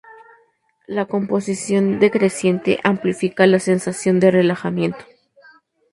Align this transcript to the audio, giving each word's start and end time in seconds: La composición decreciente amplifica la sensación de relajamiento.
La 0.87 1.05
composición 1.05 1.99
decreciente 1.99 2.79
amplifica 2.83 3.45
la 3.45 3.59
sensación 3.59 4.19
de 4.19 4.31
relajamiento. 4.31 5.05